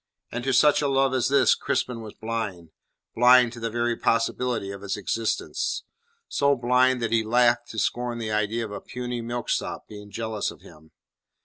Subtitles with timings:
[0.31, 2.71] And to such a love as this Crispin was blind
[3.13, 5.83] blind to the very possibility of its existence;
[6.27, 10.49] so blind that he laughed to scorn the idea of a puny milksop being jealous
[10.49, 10.89] of him.